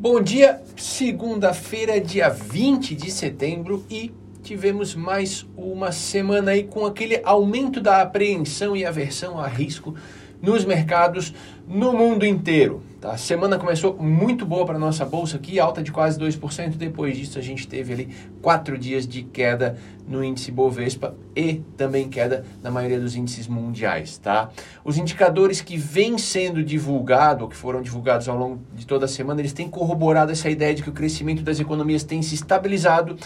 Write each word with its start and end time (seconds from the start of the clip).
Bom 0.00 0.18
dia, 0.22 0.62
segunda-feira, 0.78 2.00
dia 2.00 2.30
20 2.30 2.94
de 2.94 3.10
setembro 3.10 3.84
e 3.90 4.10
tivemos 4.42 4.94
mais 4.94 5.46
uma 5.54 5.92
semana 5.92 6.52
aí 6.52 6.64
com 6.64 6.86
aquele 6.86 7.20
aumento 7.22 7.82
da 7.82 8.00
apreensão 8.00 8.74
e 8.74 8.82
aversão 8.82 9.38
a 9.38 9.46
risco 9.46 9.94
nos 10.42 10.64
mercados 10.64 11.34
no 11.66 11.92
mundo 11.92 12.26
inteiro. 12.26 12.82
Tá? 13.00 13.12
A 13.12 13.16
semana 13.16 13.58
começou 13.58 13.96
muito 13.96 14.44
boa 14.44 14.66
para 14.66 14.76
a 14.76 14.78
nossa 14.78 15.04
bolsa 15.04 15.36
aqui, 15.36 15.58
alta 15.58 15.82
de 15.82 15.90
quase 15.90 16.18
2%. 16.18 16.76
Depois 16.76 17.16
disso, 17.16 17.38
a 17.38 17.42
gente 17.42 17.66
teve 17.66 17.92
ali 17.92 18.08
quatro 18.42 18.76
dias 18.76 19.06
de 19.06 19.22
queda 19.22 19.78
no 20.06 20.22
índice 20.22 20.50
Bovespa 20.50 21.14
e 21.34 21.62
também 21.76 22.08
queda 22.08 22.44
na 22.62 22.70
maioria 22.70 23.00
dos 23.00 23.16
índices 23.16 23.46
mundiais. 23.46 24.18
Tá? 24.18 24.50
Os 24.84 24.98
indicadores 24.98 25.60
que 25.60 25.76
vêm 25.76 26.18
sendo 26.18 26.62
divulgados, 26.62 27.42
ou 27.42 27.48
que 27.48 27.56
foram 27.56 27.80
divulgados 27.80 28.28
ao 28.28 28.36
longo 28.36 28.60
de 28.74 28.86
toda 28.86 29.06
a 29.06 29.08
semana, 29.08 29.40
eles 29.40 29.52
têm 29.52 29.68
corroborado 29.68 30.32
essa 30.32 30.50
ideia 30.50 30.74
de 30.74 30.82
que 30.82 30.90
o 30.90 30.92
crescimento 30.92 31.42
das 31.42 31.60
economias 31.60 32.02
tem 32.02 32.20
se 32.20 32.34
estabilizado, 32.34 33.16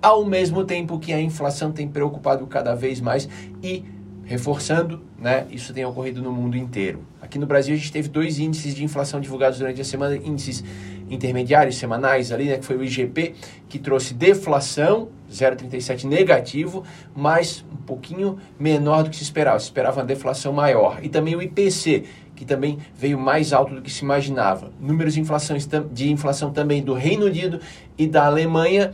ao 0.00 0.24
mesmo 0.24 0.64
tempo 0.64 0.98
que 0.98 1.12
a 1.12 1.20
inflação 1.20 1.72
tem 1.72 1.88
preocupado 1.88 2.46
cada 2.46 2.74
vez 2.74 3.00
mais 3.00 3.28
e 3.62 3.82
reforçando, 4.24 5.02
né? 5.18 5.46
Isso 5.50 5.72
tem 5.72 5.84
ocorrido 5.84 6.22
no 6.22 6.32
mundo 6.32 6.56
inteiro. 6.56 7.04
Aqui 7.20 7.38
no 7.38 7.46
Brasil 7.46 7.74
a 7.74 7.76
gente 7.76 7.92
teve 7.92 8.08
dois 8.08 8.38
índices 8.38 8.74
de 8.74 8.84
inflação 8.84 9.20
divulgados 9.20 9.58
durante 9.58 9.80
a 9.80 9.84
semana, 9.84 10.16
índices 10.16 10.64
intermediários 11.10 11.76
semanais 11.76 12.32
ali, 12.32 12.46
né, 12.46 12.56
que 12.56 12.64
foi 12.64 12.76
o 12.76 12.84
IGP, 12.84 13.34
que 13.68 13.78
trouxe 13.78 14.14
deflação, 14.14 15.08
0,37 15.30 16.04
negativo, 16.04 16.84
mas 17.14 17.64
um 17.70 17.76
pouquinho 17.76 18.38
menor 18.58 19.04
do 19.04 19.10
que 19.10 19.16
se 19.16 19.22
esperava. 19.22 19.58
Se 19.58 19.66
esperava 19.66 20.00
uma 20.00 20.06
deflação 20.06 20.52
maior. 20.52 20.98
E 21.02 21.08
também 21.08 21.36
o 21.36 21.42
IPC, 21.42 22.04
que 22.34 22.44
também 22.44 22.78
veio 22.96 23.18
mais 23.18 23.52
alto 23.52 23.74
do 23.74 23.82
que 23.82 23.90
se 23.90 24.02
imaginava. 24.04 24.72
Números 24.80 25.14
de 25.14 25.20
inflação, 25.20 25.56
de 25.92 26.10
inflação 26.10 26.50
também 26.50 26.82
do 26.82 26.94
Reino 26.94 27.26
Unido 27.26 27.60
e 27.98 28.06
da 28.06 28.26
Alemanha 28.26 28.92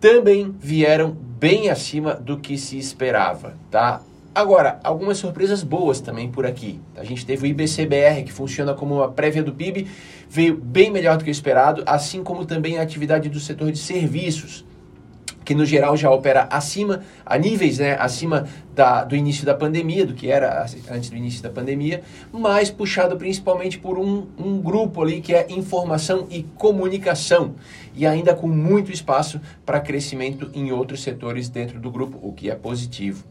também 0.00 0.54
vieram 0.60 1.10
bem 1.10 1.70
acima 1.70 2.14
do 2.14 2.38
que 2.38 2.56
se 2.56 2.78
esperava, 2.78 3.56
tá? 3.70 4.00
Agora, 4.38 4.78
algumas 4.84 5.18
surpresas 5.18 5.64
boas 5.64 6.00
também 6.00 6.30
por 6.30 6.46
aqui. 6.46 6.80
A 6.96 7.02
gente 7.02 7.26
teve 7.26 7.42
o 7.42 7.46
IBCBR, 7.48 8.22
que 8.22 8.32
funciona 8.32 8.72
como 8.72 8.94
uma 8.94 9.10
prévia 9.10 9.42
do 9.42 9.52
PIB, 9.52 9.88
veio 10.30 10.56
bem 10.56 10.92
melhor 10.92 11.16
do 11.16 11.24
que 11.24 11.30
o 11.30 11.32
esperado, 11.32 11.82
assim 11.84 12.22
como 12.22 12.46
também 12.46 12.78
a 12.78 12.82
atividade 12.82 13.28
do 13.28 13.40
setor 13.40 13.72
de 13.72 13.78
serviços, 13.80 14.64
que 15.44 15.56
no 15.56 15.66
geral 15.66 15.96
já 15.96 16.08
opera 16.08 16.46
acima, 16.52 17.00
a 17.26 17.36
níveis 17.36 17.78
né, 17.80 17.96
acima 17.98 18.46
da, 18.76 19.02
do 19.02 19.16
início 19.16 19.44
da 19.44 19.54
pandemia, 19.54 20.06
do 20.06 20.14
que 20.14 20.30
era 20.30 20.64
antes 20.88 21.10
do 21.10 21.16
início 21.16 21.42
da 21.42 21.50
pandemia, 21.50 22.02
mas 22.30 22.70
puxado 22.70 23.16
principalmente 23.16 23.76
por 23.76 23.98
um, 23.98 24.28
um 24.38 24.60
grupo 24.60 25.02
ali 25.02 25.20
que 25.20 25.34
é 25.34 25.50
informação 25.50 26.28
e 26.30 26.44
comunicação, 26.54 27.56
e 27.92 28.06
ainda 28.06 28.36
com 28.36 28.46
muito 28.46 28.92
espaço 28.92 29.40
para 29.66 29.80
crescimento 29.80 30.48
em 30.54 30.70
outros 30.70 31.02
setores 31.02 31.48
dentro 31.48 31.80
do 31.80 31.90
grupo, 31.90 32.20
o 32.22 32.32
que 32.32 32.48
é 32.48 32.54
positivo. 32.54 33.24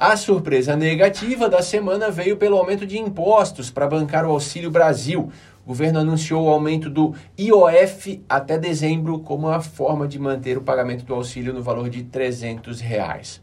A 0.00 0.16
surpresa 0.16 0.74
negativa 0.74 1.46
da 1.46 1.60
semana 1.60 2.10
veio 2.10 2.38
pelo 2.38 2.56
aumento 2.56 2.86
de 2.86 2.98
impostos 2.98 3.70
para 3.70 3.86
bancar 3.86 4.24
o 4.24 4.30
Auxílio 4.30 4.70
Brasil. 4.70 5.30
O 5.62 5.68
governo 5.68 5.98
anunciou 5.98 6.46
o 6.46 6.48
aumento 6.48 6.88
do 6.88 7.14
IOF 7.38 8.24
até 8.26 8.56
dezembro 8.56 9.18
como 9.18 9.48
uma 9.48 9.60
forma 9.60 10.08
de 10.08 10.18
manter 10.18 10.56
o 10.56 10.62
pagamento 10.62 11.04
do 11.04 11.12
auxílio 11.12 11.52
no 11.52 11.62
valor 11.62 11.90
de 11.90 12.02
300 12.02 12.80
reais. 12.80 13.42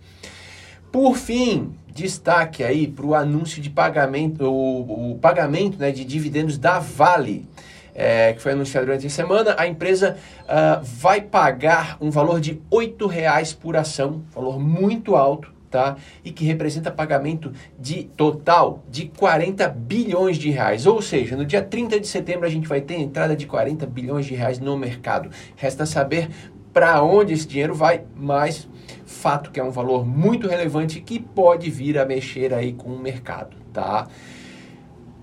Por 0.91 1.15
fim, 1.15 1.75
destaque 1.93 2.63
aí 2.63 2.87
para 2.87 3.05
o 3.05 3.13
anúncio 3.13 3.61
de 3.61 3.69
pagamento, 3.69 4.43
o, 4.45 5.11
o 5.11 5.19
pagamento 5.19 5.77
né, 5.77 5.91
de 5.91 6.03
dividendos 6.03 6.57
da 6.57 6.79
Vale. 6.79 7.47
É, 7.93 8.33
que 8.33 8.41
foi 8.41 8.53
anunciado 8.53 8.87
durante 8.87 9.05
a 9.05 9.09
semana, 9.09 9.55
a 9.57 9.67
empresa 9.67 10.17
uh, 10.43 10.83
vai 10.83 11.19
pagar 11.19 11.97
um 11.99 12.11
valor 12.11 12.39
de 12.39 12.59
R$ 12.71 13.07
reais 13.09 13.53
por 13.53 13.75
ação, 13.75 14.23
valor 14.35 14.59
muito 14.59 15.15
alto, 15.15 15.56
tá? 15.77 15.95
E 16.25 16.31
que 16.31 16.43
representa 16.43 16.89
pagamento 16.89 17.53
de 17.79 18.05
total 18.17 18.83
de 18.89 19.09
40 19.09 19.69
bilhões 19.69 20.37
de 20.37 20.49
reais. 20.49 20.87
Ou 20.87 21.03
seja, 21.03 21.37
no 21.37 21.45
dia 21.45 21.61
30 21.61 21.99
de 21.99 22.07
setembro 22.07 22.47
a 22.47 22.49
gente 22.49 22.67
vai 22.67 22.81
ter 22.81 22.95
entrada 22.95 23.35
de 23.35 23.45
40 23.45 23.85
bilhões 23.85 24.25
de 24.25 24.33
reais 24.33 24.57
no 24.57 24.75
mercado. 24.75 25.29
Resta 25.55 25.85
saber 25.85 26.29
para 26.73 27.03
onde 27.03 27.33
esse 27.33 27.47
dinheiro 27.47 27.75
vai, 27.75 28.03
mas 28.15 28.67
fato 29.05 29.51
que 29.51 29.59
é 29.59 29.63
um 29.63 29.69
valor 29.69 30.03
muito 30.03 30.47
relevante 30.47 30.99
que 30.99 31.19
pode 31.19 31.69
vir 31.69 31.99
a 31.99 32.05
mexer 32.05 32.55
aí 32.55 32.73
com 32.73 32.89
o 32.89 32.99
mercado, 32.99 33.55
tá? 33.71 34.07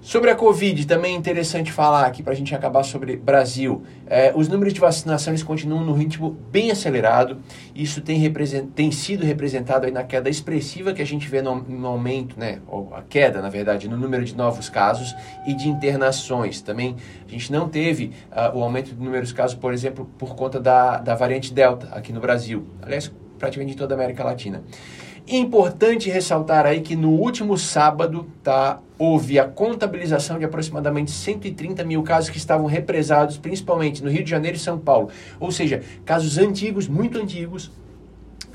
Sobre 0.05 0.31
a 0.31 0.35
Covid, 0.35 0.87
também 0.87 1.15
é 1.15 1.17
interessante 1.17 1.73
falar 1.73 2.05
aqui 2.05 2.23
para 2.23 2.35
a 2.35 2.37
gente 2.37 2.55
acabar 2.55 2.83
sobre 2.83 3.17
Brasil. 3.17 3.85
É, 4.07 4.35
os 4.37 4.49
números 4.49 4.75
de 4.75 4.79
vacinação 4.79 5.35
continuam 5.47 5.83
no 5.83 5.95
ritmo 5.95 6.31
bem 6.53 6.71
acelerado. 6.71 7.39
Isso 7.75 8.03
tem, 8.03 8.31
tem 8.75 8.93
sido 8.93 9.25
representado 9.25 9.87
aí 9.87 9.91
na 9.91 10.05
queda 10.05 10.29
expressiva 10.29 10.93
que 10.93 11.01
a 11.01 11.07
gente 11.07 11.27
vê 11.27 11.41
no, 11.41 11.55
no, 11.55 11.89
aumento, 11.89 12.39
né? 12.39 12.61
Ou 12.69 12.95
a 12.95 13.01
queda, 13.01 13.41
na 13.41 13.49
verdade, 13.49 13.89
no 13.89 13.97
número 13.97 14.27
de 14.27 14.37
novos 14.37 14.69
casos 14.69 15.17
e 15.47 15.55
de 15.55 15.71
internações. 15.71 16.61
Também 16.61 16.97
a 17.27 17.31
gente 17.31 17.51
não 17.51 17.67
teve 17.67 18.13
uh, 18.31 18.59
o 18.59 18.63
aumento 18.63 18.95
do 18.95 19.03
número 19.03 19.25
de 19.25 19.33
casos, 19.33 19.57
por 19.57 19.73
exemplo, 19.73 20.07
por 20.19 20.37
conta 20.37 20.61
da, 20.61 20.99
da 20.99 21.15
variante 21.15 21.51
Delta 21.51 21.89
aqui 21.93 22.13
no 22.13 22.21
Brasil. 22.21 22.67
Aliás, 22.83 23.11
praticamente 23.39 23.73
em 23.73 23.79
toda 23.79 23.95
a 23.95 23.97
América 23.97 24.23
Latina. 24.23 24.63
Importante 25.27 26.11
ressaltar 26.11 26.67
aí 26.67 26.83
que 26.83 26.95
no 26.95 27.09
último 27.09 27.57
sábado, 27.57 28.27
tá, 28.43 28.79
houve 28.99 29.39
a 29.39 29.49
contabilização 29.49 30.39
de 30.39 30.45
aproximadamente 30.45 31.11
130 31.11 31.83
mil 31.83 32.03
casos 32.03 32.29
que 32.29 32.37
estavam 32.37 32.67
represados, 32.67 33.39
principalmente 33.39 34.05
no 34.05 34.11
Rio 34.11 34.23
de 34.23 34.29
Janeiro 34.29 34.59
e 34.59 34.61
São 34.61 34.79
Paulo. 34.79 35.09
Ou 35.41 35.51
seja, 35.51 35.83
casos 36.05 36.37
antigos, 36.37 36.87
muito 36.87 37.19
antigos, 37.19 37.71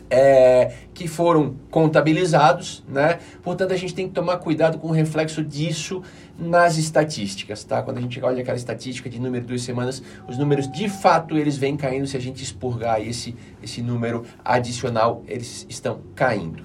é, 0.09 0.71
que 0.93 1.07
foram 1.07 1.55
contabilizados, 1.69 2.83
né? 2.87 3.19
Portanto, 3.43 3.73
a 3.73 3.77
gente 3.77 3.93
tem 3.93 4.07
que 4.07 4.13
tomar 4.13 4.37
cuidado 4.37 4.79
com 4.79 4.87
o 4.87 4.91
reflexo 4.91 5.43
disso 5.43 6.01
nas 6.37 6.77
estatísticas, 6.77 7.63
tá? 7.63 7.81
Quando 7.81 7.99
a 7.99 8.01
gente 8.01 8.19
olha 8.23 8.41
aquela 8.41 8.57
estatística 8.57 9.09
de 9.09 9.19
número 9.19 9.43
de 9.43 9.49
duas 9.49 9.61
semanas, 9.61 10.01
os 10.27 10.37
números 10.37 10.71
de 10.71 10.89
fato 10.89 11.37
eles 11.37 11.57
vêm 11.57 11.77
caindo. 11.77 12.07
Se 12.07 12.17
a 12.17 12.21
gente 12.21 12.43
expurgar 12.43 13.01
esse, 13.01 13.35
esse 13.61 13.81
número 13.81 14.25
adicional, 14.43 15.23
eles 15.27 15.65
estão 15.69 15.99
caindo. 16.15 16.63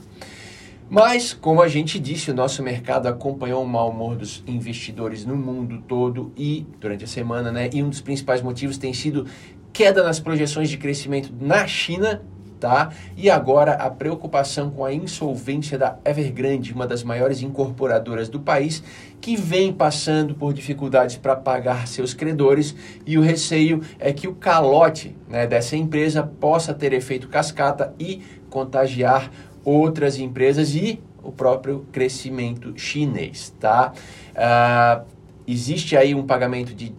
Mas, 0.89 1.33
como 1.33 1.63
a 1.63 1.69
gente 1.69 1.99
disse, 1.99 2.31
o 2.31 2.35
nosso 2.35 2.63
mercado 2.63 3.09
acompanhou 3.09 3.65
o 3.65 3.67
mau 3.67 3.91
humor 3.91 4.17
dos 4.17 4.45
investidores 4.47 5.25
no 5.25 5.35
mundo 5.35 5.83
todo 5.89 6.33
e 6.37 6.67
durante 6.79 7.05
a 7.05 7.07
semana, 7.07 7.51
né? 7.51 7.71
E 7.73 7.83
um 7.83 7.89
dos 7.89 8.01
principais 8.01 8.43
motivos 8.43 8.79
tem 8.79 8.93
sido 8.93 9.27
queda 9.73 10.05
nas 10.05 10.21
projeções 10.21 10.71
de 10.71 10.79
crescimento 10.79 11.35
na 11.41 11.67
China 11.67 12.23
tá? 12.59 12.93
E 13.17 13.29
agora 13.31 13.75
a 13.75 13.91
preocupação 13.91 14.71
com 14.71 14.85
a 14.85 14.93
insolvência 14.93 15.79
da 15.79 15.99
Evergrande, 16.05 16.73
uma 16.73 16.87
das 16.87 17.03
maiores 17.03 17.43
incorporadoras 17.43 18.29
do 18.29 18.41
país, 18.41 18.83
que 19.21 19.37
vem 19.37 19.73
passando 19.73 20.35
por 20.35 20.53
dificuldades 20.53 21.17
para 21.17 21.35
pagar 21.35 21.87
seus 21.87 22.13
credores 22.13 22.75
e 23.07 23.17
o 23.17 23.23
receio 23.23 23.81
é 23.99 24.13
que 24.13 24.29
o 24.29 24.35
calote 24.35 25.17
né, 25.29 25.47
dessa 25.47 25.77
empresa 25.77 26.23
possa 26.23 26.75
ter 26.75 26.93
efeito 26.93 27.29
cascata 27.29 27.95
e 27.99 28.23
contagiar 28.51 29.31
outras 29.65 30.19
empresas 30.19 30.75
e 30.75 31.01
o 31.23 31.33
próprio 31.33 31.87
crescimento 31.91 32.75
chinês, 32.77 33.55
tá? 33.59 33.93
Uh, 34.35 35.05
existe 35.47 35.97
aí 35.97 36.15
um 36.15 36.25
pagamento 36.25 36.75
de, 36.75 36.91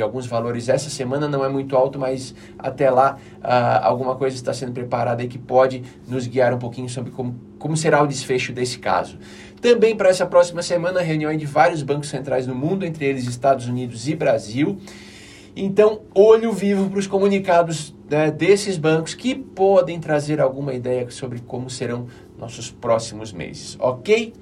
de, 0.00 0.02
alguns 0.02 0.26
valores 0.26 0.68
essa 0.68 0.88
semana, 0.88 1.28
não 1.28 1.44
é 1.44 1.48
muito 1.48 1.76
alto, 1.76 1.98
mas 1.98 2.34
até 2.58 2.90
lá 2.90 3.18
uh, 3.38 3.84
alguma 3.84 4.16
coisa 4.16 4.34
está 4.34 4.52
sendo 4.52 4.72
preparada 4.72 5.22
aí 5.22 5.28
que 5.28 5.38
pode 5.38 5.82
nos 6.08 6.26
guiar 6.26 6.54
um 6.54 6.58
pouquinho 6.58 6.88
sobre 6.88 7.10
como, 7.10 7.38
como 7.58 7.76
será 7.76 8.02
o 8.02 8.06
desfecho 8.06 8.52
desse 8.52 8.78
caso. 8.78 9.18
Também 9.60 9.94
para 9.94 10.08
essa 10.08 10.24
próxima 10.24 10.62
semana, 10.62 11.00
reunião 11.00 11.36
de 11.36 11.44
vários 11.44 11.82
bancos 11.82 12.08
centrais 12.08 12.46
no 12.46 12.54
mundo, 12.54 12.84
entre 12.84 13.04
eles 13.04 13.26
Estados 13.26 13.66
Unidos 13.66 14.08
e 14.08 14.14
Brasil. 14.14 14.78
Então, 15.54 16.00
olho 16.14 16.52
vivo 16.52 16.88
para 16.88 16.98
os 16.98 17.06
comunicados 17.06 17.94
né, 18.08 18.30
desses 18.30 18.78
bancos 18.78 19.14
que 19.14 19.34
podem 19.34 20.00
trazer 20.00 20.40
alguma 20.40 20.72
ideia 20.72 21.10
sobre 21.10 21.40
como 21.40 21.68
serão 21.68 22.06
nossos 22.38 22.70
próximos 22.70 23.32
meses, 23.32 23.76
ok? 23.78 24.32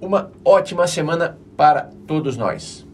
Uma 0.00 0.32
ótima 0.44 0.86
semana 0.86 1.38
para 1.56 1.90
todos 2.06 2.36
nós. 2.36 2.85